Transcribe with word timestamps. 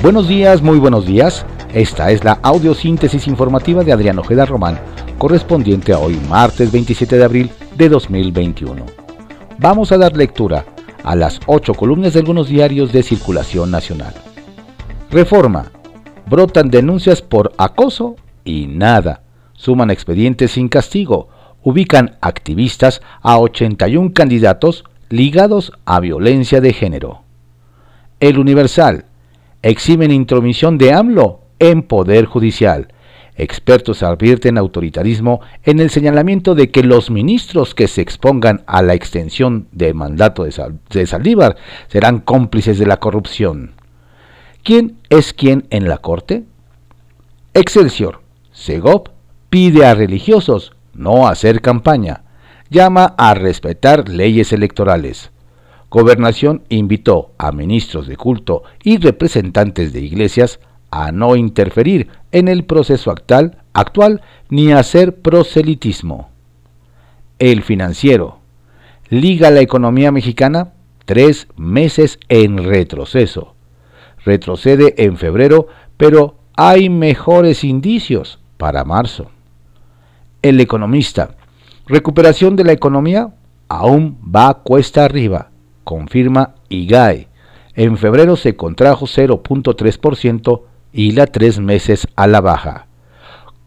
Buenos 0.00 0.28
días, 0.28 0.62
muy 0.62 0.78
buenos 0.78 1.06
días. 1.06 1.44
Esta 1.74 2.12
es 2.12 2.22
la 2.22 2.38
audiosíntesis 2.42 3.26
informativa 3.26 3.82
de 3.82 3.92
Adrián 3.92 4.20
Ojeda 4.20 4.46
Román, 4.46 4.78
correspondiente 5.18 5.92
a 5.92 5.98
hoy, 5.98 6.16
martes 6.28 6.70
27 6.70 7.18
de 7.18 7.24
abril 7.24 7.50
de 7.76 7.88
2021. 7.88 8.86
Vamos 9.58 9.90
a 9.90 9.98
dar 9.98 10.16
lectura 10.16 10.64
a 11.02 11.16
las 11.16 11.40
ocho 11.46 11.74
columnas 11.74 12.12
de 12.12 12.20
algunos 12.20 12.46
diarios 12.46 12.92
de 12.92 13.02
circulación 13.02 13.72
nacional. 13.72 14.14
Reforma. 15.10 15.72
Brotan 16.26 16.70
denuncias 16.70 17.20
por 17.20 17.52
acoso 17.58 18.14
y 18.44 18.68
nada. 18.68 19.22
Suman 19.54 19.90
expedientes 19.90 20.52
sin 20.52 20.68
castigo. 20.68 21.28
Ubican 21.64 22.18
activistas 22.20 23.02
a 23.20 23.36
81 23.38 24.12
candidatos 24.14 24.84
ligados 25.08 25.72
a 25.86 25.98
violencia 25.98 26.60
de 26.60 26.72
género. 26.72 27.22
El 28.20 28.38
Universal. 28.38 29.07
Exhiben 29.62 30.12
intromisión 30.12 30.78
de 30.78 30.92
AMLO 30.92 31.40
en 31.58 31.82
Poder 31.82 32.26
Judicial. 32.26 32.88
Expertos 33.34 34.02
advierten 34.02 34.58
autoritarismo 34.58 35.40
en 35.64 35.80
el 35.80 35.90
señalamiento 35.90 36.54
de 36.54 36.70
que 36.70 36.82
los 36.82 37.10
ministros 37.10 37.74
que 37.74 37.88
se 37.88 38.00
expongan 38.00 38.62
a 38.66 38.82
la 38.82 38.94
extensión 38.94 39.68
del 39.72 39.94
mandato 39.94 40.44
de, 40.44 41.06
Saldívar 41.06 41.56
serán 41.88 42.20
cómplices 42.20 42.78
de 42.78 42.86
la 42.86 42.98
corrupción. 42.98 43.72
¿Quién 44.64 44.96
es 45.08 45.32
quién 45.32 45.66
en 45.70 45.88
la 45.88 45.98
Corte? 45.98 46.44
Excelsior. 47.54 48.22
Segov 48.52 49.10
pide 49.50 49.86
a 49.86 49.94
religiosos 49.94 50.72
no 50.94 51.28
hacer 51.28 51.60
campaña. 51.60 52.22
Llama 52.70 53.14
a 53.16 53.34
respetar 53.34 54.08
leyes 54.08 54.52
electorales. 54.52 55.30
Gobernación 55.90 56.62
invitó 56.68 57.32
a 57.38 57.50
ministros 57.52 58.06
de 58.06 58.16
culto 58.16 58.62
y 58.82 58.98
representantes 58.98 59.92
de 59.92 60.00
iglesias 60.00 60.60
a 60.90 61.12
no 61.12 61.36
interferir 61.36 62.08
en 62.32 62.48
el 62.48 62.64
proceso 62.64 63.10
actual, 63.10 63.58
actual 63.72 64.22
ni 64.50 64.72
hacer 64.72 65.16
proselitismo. 65.16 66.30
El 67.38 67.62
financiero. 67.62 68.38
Liga 69.08 69.50
la 69.50 69.60
economía 69.60 70.12
mexicana 70.12 70.72
tres 71.08 71.48
meses 71.56 72.18
en 72.28 72.64
retroceso. 72.64 73.54
Retrocede 74.26 74.94
en 74.98 75.16
febrero, 75.16 75.68
pero 75.96 76.36
hay 76.54 76.90
mejores 76.90 77.64
indicios 77.64 78.40
para 78.58 78.84
marzo. 78.84 79.30
El 80.42 80.60
economista. 80.60 81.36
Recuperación 81.86 82.56
de 82.56 82.64
la 82.64 82.72
economía 82.72 83.32
aún 83.68 84.18
va 84.22 84.62
cuesta 84.62 85.06
arriba, 85.06 85.50
confirma 85.88 86.54
IGAE. 86.68 87.28
En 87.74 87.96
febrero 87.96 88.36
se 88.36 88.56
contrajo 88.56 89.06
0.3% 89.06 90.60
y 90.92 91.12
la 91.12 91.26
tres 91.26 91.60
meses 91.60 92.06
a 92.14 92.26
la 92.26 92.42
baja. 92.42 92.88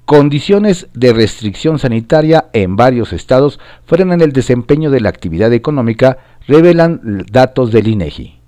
Condiciones 0.06 0.88
de 0.94 1.14
restricción 1.14 1.80
sanitaria 1.80 2.46
en 2.54 2.76
varios 2.76 3.12
estados 3.12 3.60
frenan 3.86 4.22
el 4.22 4.34
desempeño 4.34 4.92
de 4.92 5.02
la 5.02 5.10
actividad 5.10 5.52
económica, 5.52 6.20
revelan 6.48 7.26
datos 7.32 7.72
del 7.72 7.88
INEGI. 7.88 8.40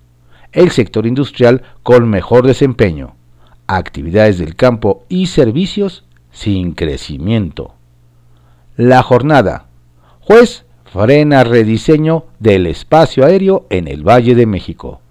El 0.52 0.70
sector 0.70 1.08
industrial 1.08 1.64
con 1.82 2.08
mejor 2.08 2.46
desempeño, 2.46 3.16
actividades 3.66 4.38
del 4.38 4.56
campo 4.56 5.04
y 5.10 5.26
servicios 5.26 6.04
sin 6.32 6.74
crecimiento. 6.74 7.74
La 8.76 9.02
jornada. 9.02 9.66
Juez 10.20 10.64
frena 10.94 11.44
rediseño 11.44 12.26
del 12.38 12.68
espacio 12.68 13.26
aéreo 13.26 13.66
en 13.72 13.88
el 13.88 14.08
Valle 14.08 14.36
de 14.36 14.46
México. 14.46 15.02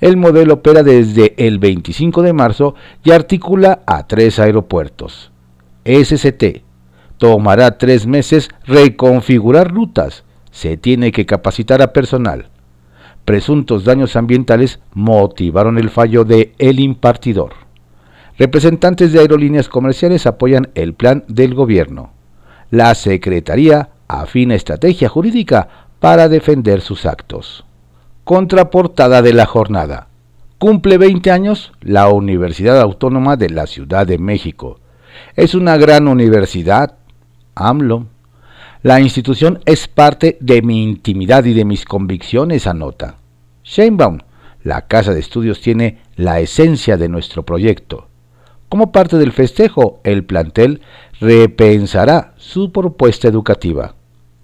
El 0.00 0.16
modelo 0.16 0.54
opera 0.54 0.82
desde 0.82 1.34
el 1.36 1.60
25 1.60 2.22
de 2.22 2.32
marzo 2.32 2.74
y 3.04 3.12
articula 3.12 3.82
a 3.86 4.08
tres 4.08 4.40
aeropuertos. 4.40 5.30
SCT. 5.84 6.62
Tomará 7.18 7.78
tres 7.78 8.08
meses 8.08 8.48
reconfigurar 8.64 9.70
rutas. 9.72 10.24
Se 10.50 10.76
tiene 10.76 11.12
que 11.12 11.26
capacitar 11.26 11.80
a 11.80 11.92
personal. 11.92 12.48
Presuntos 13.24 13.84
daños 13.84 14.16
ambientales 14.16 14.80
motivaron 14.94 15.78
el 15.78 15.90
fallo 15.90 16.24
de 16.24 16.54
El 16.58 16.80
Impartidor. 16.80 17.52
Representantes 18.36 19.12
de 19.12 19.20
aerolíneas 19.20 19.68
comerciales 19.68 20.26
apoyan 20.26 20.70
el 20.74 20.94
plan 20.94 21.22
del 21.28 21.54
gobierno. 21.54 22.10
La 22.70 22.94
Secretaría 22.96 23.90
afina 24.18 24.56
estrategia 24.56 25.08
jurídica 25.08 25.68
para 26.00 26.28
defender 26.28 26.80
sus 26.80 27.06
actos. 27.06 27.64
Contraportada 28.24 29.22
de 29.22 29.32
la 29.32 29.46
jornada. 29.46 30.08
Cumple 30.58 30.98
20 30.98 31.30
años 31.30 31.72
la 31.80 32.08
Universidad 32.08 32.80
Autónoma 32.80 33.36
de 33.36 33.50
la 33.50 33.66
Ciudad 33.66 34.06
de 34.06 34.18
México. 34.18 34.80
Es 35.36 35.54
una 35.54 35.76
gran 35.76 36.08
universidad, 36.08 36.96
AMLO. 37.54 38.06
La 38.82 39.00
institución 39.00 39.60
es 39.64 39.86
parte 39.88 40.38
de 40.40 40.62
mi 40.62 40.82
intimidad 40.82 41.44
y 41.44 41.54
de 41.54 41.64
mis 41.64 41.84
convicciones, 41.84 42.66
anota. 42.66 43.16
Sheinbaum, 43.62 44.18
la 44.64 44.86
casa 44.86 45.14
de 45.14 45.20
estudios 45.20 45.60
tiene 45.60 45.98
la 46.16 46.40
esencia 46.40 46.96
de 46.96 47.08
nuestro 47.08 47.44
proyecto. 47.44 48.08
Como 48.68 48.92
parte 48.92 49.18
del 49.18 49.32
festejo, 49.32 50.00
el 50.04 50.24
plantel 50.24 50.80
repensará 51.20 52.34
su 52.36 52.72
propuesta 52.72 53.28
educativa. 53.28 53.94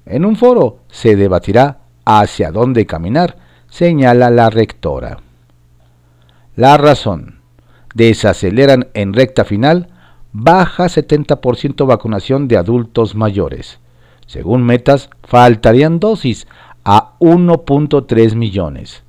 En 0.07 0.25
un 0.25 0.37
foro 0.37 0.79
se 0.89 1.17
debatirá 1.17 1.81
hacia 2.05 2.53
dónde 2.53 2.87
caminar 2.87 3.37
señala 3.69 4.31
la 4.31 4.49
rectora. 4.51 5.19
La 6.55 6.77
razón. 6.79 7.41
Desaceleran 7.95 8.87
en 8.95 9.13
recta 9.15 9.45
final, 9.45 9.89
baja 10.33 10.85
70% 10.85 11.85
vacunación 11.87 12.47
de 12.47 12.57
adultos 12.57 13.17
mayores. 13.17 13.81
Según 14.27 14.63
metas, 14.65 15.11
faltarían 15.25 15.99
dosis 15.99 16.47
a 16.85 17.15
1.3 17.19 18.35
millones. 18.35 19.03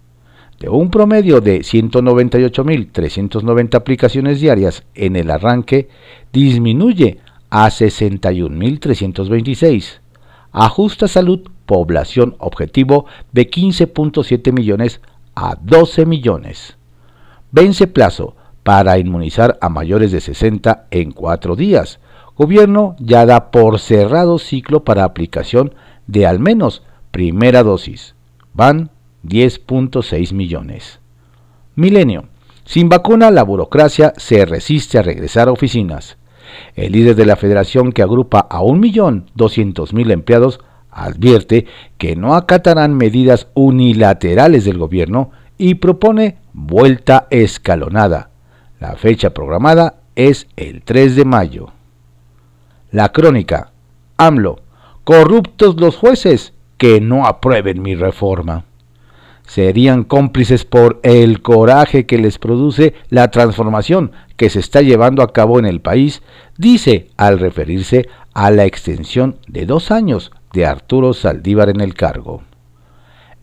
De 0.60 0.70
un 0.70 0.90
promedio 0.90 1.42
de 1.42 1.60
198.390 1.60 3.76
aplicaciones 3.76 4.42
diarias 4.42 4.84
en 4.96 5.16
el 5.16 5.30
arranque, 5.30 5.90
disminuye 6.32 7.20
a 7.50 7.68
61.326. 7.68 10.00
Ajusta 10.60 11.08
salud 11.08 11.42
población 11.68 12.36
objetivo 12.40 13.06
de 13.32 13.48
15.7 13.48 14.52
millones 14.52 15.02
a 15.36 15.56
12 15.62 16.08
millones. 16.08 16.78
Vence 17.52 17.86
plazo 17.86 18.36
para 18.64 18.98
inmunizar 18.98 19.60
a 19.62 19.70
mayores 19.70 20.12
de 20.12 20.20
60 20.20 20.88
en 20.90 21.12
cuatro 21.12 21.56
días. 21.56 22.00
Gobierno 22.36 22.96
ya 22.98 23.28
da 23.28 23.52
por 23.52 23.78
cerrado 23.78 24.40
ciclo 24.40 24.84
para 24.84 25.04
aplicación 25.04 25.76
de 26.08 26.26
al 26.26 26.40
menos 26.40 26.82
primera 27.12 27.62
dosis. 27.62 28.16
Van 28.56 28.90
10.6 29.26 30.34
millones. 30.34 31.00
Milenio. 31.76 32.30
Sin 32.66 32.90
vacuna, 32.90 33.30
la 33.30 33.44
burocracia 33.44 34.12
se 34.18 34.44
resiste 34.44 34.98
a 34.98 35.04
regresar 35.04 35.50
a 35.50 35.52
oficinas. 35.52 36.18
El 36.76 36.94
líder 36.94 37.16
de 37.16 37.26
la 37.26 37.36
federación 37.36 37.92
que 37.92 38.02
agrupa 38.02 38.48
a 38.50 38.62
1.200.000 38.62 40.12
empleados 40.12 40.60
advierte 40.92 41.66
que 41.98 42.16
no 42.16 42.36
acatarán 42.36 42.96
medidas 42.96 43.48
unilaterales 43.54 44.66
del 44.66 44.78
gobierno 44.78 45.32
y 45.58 45.76
propone 45.76 46.38
vuelta 46.54 47.28
escalonada. 47.30 48.30
La 48.80 48.96
fecha 48.96 49.32
programada 49.32 49.96
es 50.16 50.48
el 50.56 50.82
3 50.84 51.16
de 51.16 51.26
mayo. 51.26 51.72
La 52.92 53.10
crónica. 53.10 53.72
AMLO. 54.18 54.60
Corruptos 55.04 55.80
los 55.80 55.96
jueces 55.96 56.54
que 56.78 57.02
no 57.02 57.26
aprueben 57.26 57.82
mi 57.82 57.96
reforma. 57.96 58.66
Serían 59.48 60.04
cómplices 60.04 60.66
por 60.66 61.00
el 61.04 61.42
coraje 61.42 62.06
que 62.06 62.18
les 62.18 62.38
produce 62.38 62.94
la 63.10 63.32
transformación 63.32 64.12
que 64.36 64.50
se 64.50 64.60
está 64.60 64.82
llevando 64.82 65.24
a 65.24 65.32
cabo 65.32 65.58
en 65.58 65.66
el 65.66 65.80
país, 65.80 66.22
dice 66.58 67.08
al 67.16 67.40
referirse 67.40 68.10
a 68.34 68.52
la 68.52 68.66
extensión 68.66 69.38
de 69.48 69.66
dos 69.66 69.90
años 69.90 70.32
de 70.52 70.66
Arturo 70.66 71.14
Saldívar 71.14 71.70
en 71.70 71.80
el 71.80 71.94
cargo. 71.94 72.44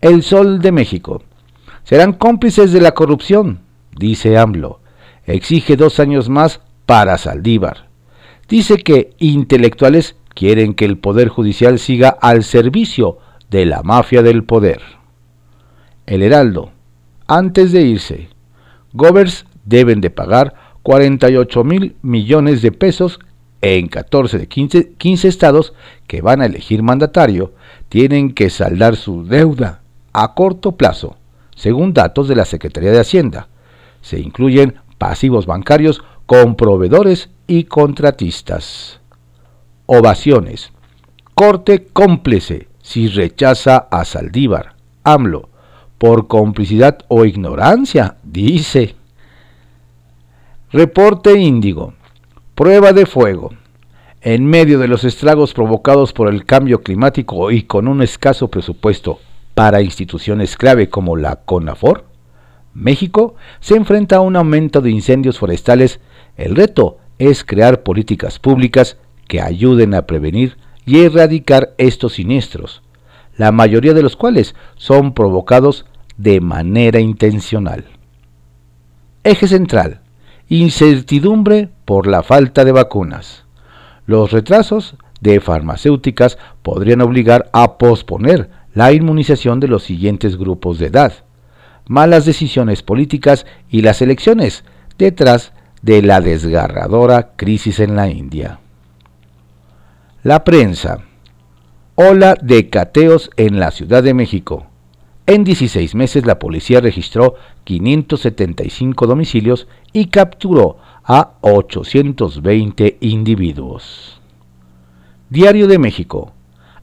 El 0.02 0.22
Sol 0.22 0.60
de 0.60 0.72
México. 0.72 1.22
Serán 1.84 2.12
cómplices 2.12 2.72
de 2.72 2.82
la 2.82 2.92
corrupción, 2.92 3.60
dice 3.96 4.36
AMLO. 4.36 4.80
Exige 5.24 5.76
dos 5.76 6.00
años 6.00 6.28
más 6.28 6.60
para 6.84 7.16
Saldívar. 7.16 7.88
Dice 8.46 8.76
que 8.76 9.14
intelectuales 9.18 10.16
quieren 10.34 10.74
que 10.74 10.84
el 10.84 10.98
Poder 10.98 11.28
Judicial 11.28 11.78
siga 11.78 12.10
al 12.10 12.44
servicio 12.44 13.18
de 13.48 13.64
la 13.64 13.82
mafia 13.82 14.22
del 14.22 14.44
poder. 14.44 14.82
El 16.06 16.22
Heraldo. 16.22 16.70
Antes 17.26 17.72
de 17.72 17.82
irse, 17.82 18.28
Govers 18.92 19.46
deben 19.64 20.00
de 20.00 20.10
pagar 20.10 20.54
48 20.82 21.64
mil 21.64 21.96
millones 22.02 22.60
de 22.60 22.72
pesos 22.72 23.18
en 23.62 23.88
14 23.88 24.38
de 24.38 24.46
15, 24.46 24.92
estados 25.26 25.72
que 26.06 26.20
van 26.20 26.42
a 26.42 26.46
elegir 26.46 26.82
mandatario 26.82 27.54
tienen 27.88 28.34
que 28.34 28.50
saldar 28.50 28.96
su 28.96 29.24
deuda 29.24 29.80
a 30.12 30.34
corto 30.34 30.72
plazo, 30.72 31.16
según 31.56 31.94
datos 31.94 32.28
de 32.28 32.36
la 32.36 32.44
Secretaría 32.44 32.90
de 32.90 33.00
Hacienda. 33.00 33.48
Se 34.02 34.20
incluyen 34.20 34.74
pasivos 34.98 35.46
bancarios 35.46 36.02
con 36.26 36.56
proveedores 36.56 37.30
y 37.46 37.64
contratistas. 37.64 39.00
Ovaciones. 39.86 40.72
Corte 41.34 41.86
cómplice 41.86 42.68
si 42.82 43.08
rechaza 43.08 43.88
a 43.90 44.04
Saldívar, 44.04 44.74
AMLO, 45.04 45.48
por 46.04 46.26
complicidad 46.26 46.98
o 47.08 47.24
ignorancia, 47.24 48.18
dice. 48.22 48.94
Reporte 50.70 51.32
Índigo. 51.32 51.94
Prueba 52.54 52.92
de 52.92 53.06
fuego. 53.06 53.54
En 54.20 54.44
medio 54.44 54.78
de 54.78 54.86
los 54.86 55.04
estragos 55.04 55.54
provocados 55.54 56.12
por 56.12 56.28
el 56.28 56.44
cambio 56.44 56.82
climático 56.82 57.50
y 57.50 57.62
con 57.62 57.88
un 57.88 58.02
escaso 58.02 58.48
presupuesto 58.48 59.18
para 59.54 59.80
instituciones 59.80 60.58
clave 60.58 60.90
como 60.90 61.16
la 61.16 61.36
CONAFOR, 61.36 62.04
México 62.74 63.36
se 63.60 63.74
enfrenta 63.74 64.16
a 64.16 64.20
un 64.20 64.36
aumento 64.36 64.82
de 64.82 64.90
incendios 64.90 65.38
forestales. 65.38 66.00
El 66.36 66.54
reto 66.54 66.98
es 67.18 67.44
crear 67.44 67.82
políticas 67.82 68.38
públicas 68.38 68.98
que 69.26 69.40
ayuden 69.40 69.94
a 69.94 70.02
prevenir 70.02 70.58
y 70.84 70.98
erradicar 70.98 71.72
estos 71.78 72.12
siniestros, 72.12 72.82
la 73.38 73.52
mayoría 73.52 73.94
de 73.94 74.02
los 74.02 74.16
cuales 74.16 74.54
son 74.76 75.14
provocados 75.14 75.86
de 76.16 76.40
manera 76.40 77.00
intencional. 77.00 77.84
Eje 79.22 79.48
central. 79.48 80.00
Incertidumbre 80.48 81.70
por 81.84 82.06
la 82.06 82.22
falta 82.22 82.64
de 82.64 82.72
vacunas. 82.72 83.44
Los 84.06 84.32
retrasos 84.32 84.96
de 85.20 85.40
farmacéuticas 85.40 86.38
podrían 86.62 87.00
obligar 87.00 87.48
a 87.52 87.78
posponer 87.78 88.50
la 88.74 88.92
inmunización 88.92 89.60
de 89.60 89.68
los 89.68 89.84
siguientes 89.84 90.36
grupos 90.36 90.78
de 90.78 90.86
edad. 90.86 91.12
Malas 91.86 92.24
decisiones 92.24 92.82
políticas 92.82 93.46
y 93.70 93.82
las 93.82 94.02
elecciones 94.02 94.64
detrás 94.98 95.52
de 95.80 96.02
la 96.02 96.20
desgarradora 96.20 97.32
crisis 97.36 97.80
en 97.80 97.96
la 97.96 98.08
India. 98.08 98.58
La 100.22 100.44
prensa. 100.44 101.00
Ola 101.94 102.36
de 102.40 102.68
cateos 102.70 103.30
en 103.36 103.60
la 103.60 103.70
Ciudad 103.70 104.02
de 104.02 104.14
México. 104.14 104.66
En 105.26 105.42
16 105.42 105.94
meses 105.94 106.26
la 106.26 106.38
policía 106.38 106.80
registró 106.80 107.36
575 107.64 109.06
domicilios 109.06 109.66
y 109.92 110.06
capturó 110.06 110.76
a 111.02 111.34
820 111.40 112.98
individuos. 113.00 114.20
Diario 115.30 115.66
de 115.66 115.78
México. 115.78 116.32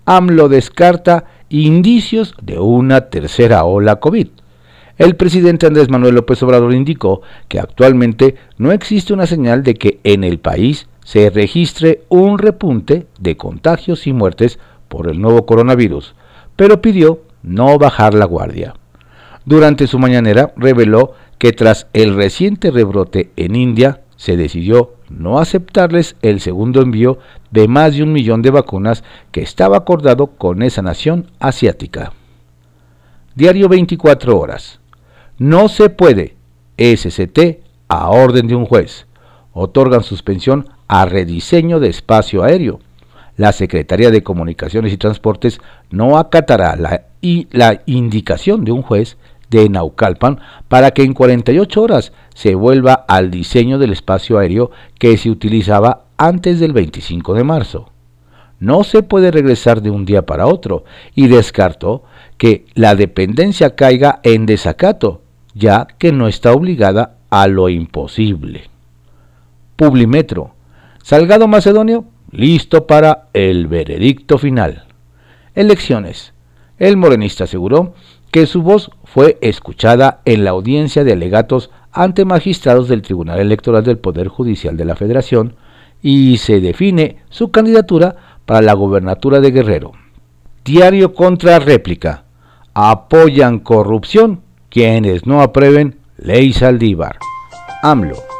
AMLO 0.05 0.49
descarta 0.49 1.25
indicios 1.49 2.33
de 2.41 2.57
una 2.57 3.09
tercera 3.11 3.63
ola 3.63 3.97
COVID. 3.97 4.29
El 4.97 5.15
presidente 5.15 5.67
Andrés 5.67 5.89
Manuel 5.89 6.15
López 6.15 6.41
Obrador 6.41 6.73
indicó 6.73 7.21
que 7.47 7.59
actualmente 7.59 8.35
no 8.57 8.71
existe 8.71 9.13
una 9.13 9.27
señal 9.27 9.61
de 9.61 9.75
que 9.75 9.99
en 10.03 10.23
el 10.23 10.39
país 10.39 10.87
se 11.03 11.29
registre 11.29 12.03
un 12.09 12.39
repunte 12.39 13.05
de 13.19 13.37
contagios 13.37 14.07
y 14.07 14.13
muertes 14.13 14.57
por 14.87 15.09
el 15.09 15.21
nuevo 15.21 15.45
coronavirus, 15.45 16.15
pero 16.55 16.81
pidió 16.81 17.21
no 17.43 17.77
bajar 17.77 18.13
la 18.13 18.25
guardia. 18.25 18.73
Durante 19.45 19.87
su 19.87 19.97
mañanera 19.99 20.53
reveló 20.55 21.13
que 21.37 21.51
tras 21.53 21.87
el 21.93 22.15
reciente 22.15 22.69
rebrote 22.69 23.31
en 23.35 23.55
India 23.55 24.01
se 24.15 24.37
decidió 24.37 24.93
no 25.09 25.39
aceptarles 25.39 26.15
el 26.21 26.39
segundo 26.39 26.81
envío 26.81 27.17
de 27.49 27.67
más 27.67 27.95
de 27.95 28.03
un 28.03 28.13
millón 28.13 28.43
de 28.43 28.51
vacunas 28.51 29.03
que 29.31 29.41
estaba 29.41 29.77
acordado 29.77 30.27
con 30.27 30.61
esa 30.61 30.83
nación 30.83 31.31
asiática. 31.39 32.13
Diario 33.33 33.67
24 33.67 34.37
horas. 34.37 34.79
No 35.39 35.69
se 35.69 35.89
puede. 35.89 36.35
SCT 36.77 37.63
a 37.87 38.09
orden 38.09 38.47
de 38.47 38.55
un 38.55 38.65
juez. 38.65 39.07
Otorgan 39.53 40.03
suspensión 40.03 40.69
a 40.87 41.05
rediseño 41.05 41.79
de 41.79 41.89
espacio 41.89 42.43
aéreo. 42.43 42.79
La 43.37 43.51
Secretaría 43.51 44.11
de 44.11 44.23
Comunicaciones 44.23 44.93
y 44.93 44.97
Transportes 44.97 45.59
no 45.89 46.17
acatará 46.17 46.75
la, 46.75 47.05
y 47.21 47.47
la 47.51 47.81
indicación 47.85 48.65
de 48.65 48.71
un 48.71 48.81
juez 48.81 49.17
de 49.49 49.69
Naucalpan 49.69 50.39
para 50.67 50.91
que 50.91 51.03
en 51.03 51.13
48 51.13 51.81
horas 51.81 52.13
se 52.33 52.55
vuelva 52.55 52.93
al 53.07 53.29
diseño 53.29 53.77
del 53.77 53.91
espacio 53.91 54.39
aéreo 54.39 54.71
que 54.97 55.17
se 55.17 55.29
utilizaba 55.29 56.05
antes 56.17 56.59
del 56.59 56.73
25 56.73 57.33
de 57.33 57.43
marzo. 57.43 57.91
No 58.59 58.83
se 58.83 59.03
puede 59.03 59.31
regresar 59.31 59.81
de 59.81 59.89
un 59.89 60.05
día 60.05 60.25
para 60.25 60.47
otro 60.47 60.85
y 61.15 61.27
descartó 61.27 62.03
que 62.37 62.65
la 62.75 62.95
dependencia 62.95 63.75
caiga 63.75 64.19
en 64.23 64.45
desacato, 64.45 65.21
ya 65.53 65.87
que 65.97 66.11
no 66.11 66.27
está 66.27 66.53
obligada 66.53 67.17
a 67.29 67.47
lo 67.47 67.69
imposible. 67.69 68.69
Publimetro. 69.75 70.53
Salgado 71.01 71.47
Macedonio, 71.47 72.05
listo 72.31 72.85
para 72.85 73.29
el 73.33 73.67
veredicto 73.67 74.37
final. 74.37 74.85
Elecciones. 75.55 76.33
El 76.81 76.97
morenista 76.97 77.43
aseguró 77.43 77.93
que 78.31 78.47
su 78.47 78.63
voz 78.63 78.89
fue 79.03 79.37
escuchada 79.41 80.21
en 80.25 80.43
la 80.43 80.49
audiencia 80.49 81.03
de 81.03 81.13
alegatos 81.13 81.69
ante 81.91 82.25
magistrados 82.25 82.87
del 82.87 83.03
Tribunal 83.03 83.39
Electoral 83.39 83.83
del 83.83 83.99
Poder 83.99 84.29
Judicial 84.29 84.75
de 84.77 84.85
la 84.85 84.95
Federación 84.95 85.53
y 86.01 86.37
se 86.37 86.59
define 86.59 87.17
su 87.29 87.51
candidatura 87.51 88.15
para 88.47 88.63
la 88.63 88.73
gobernatura 88.73 89.41
de 89.41 89.51
Guerrero. 89.51 89.91
Diario 90.65 91.13
contra 91.13 91.59
réplica. 91.59 92.23
Apoyan 92.73 93.59
corrupción 93.59 94.41
quienes 94.69 95.27
no 95.27 95.43
aprueben 95.43 95.99
ley 96.17 96.51
Saldívar. 96.51 97.19
AMLO. 97.83 98.30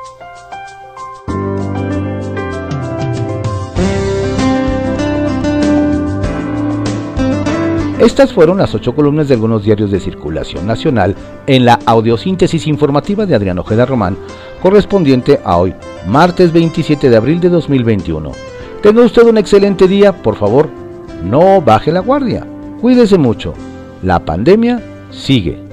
Estas 8.01 8.33
fueron 8.33 8.57
las 8.57 8.73
ocho 8.73 8.95
columnas 8.95 9.27
de 9.27 9.35
algunos 9.35 9.63
diarios 9.63 9.91
de 9.91 9.99
circulación 9.99 10.65
nacional 10.65 11.15
en 11.45 11.65
la 11.65 11.77
audiosíntesis 11.85 12.65
informativa 12.65 13.27
de 13.27 13.35
Adrián 13.35 13.59
Ojeda 13.59 13.85
Román, 13.85 14.17
correspondiente 14.59 15.39
a 15.43 15.57
hoy, 15.57 15.75
martes 16.07 16.51
27 16.51 17.11
de 17.11 17.15
abril 17.15 17.39
de 17.39 17.49
2021. 17.49 18.31
Tenga 18.81 19.03
usted 19.03 19.21
un 19.21 19.37
excelente 19.37 19.87
día, 19.87 20.13
por 20.13 20.35
favor, 20.35 20.67
no 21.23 21.61
baje 21.61 21.91
la 21.91 21.99
guardia, 21.99 22.47
cuídese 22.81 23.19
mucho, 23.19 23.53
la 24.01 24.25
pandemia 24.25 24.81
sigue. 25.11 25.70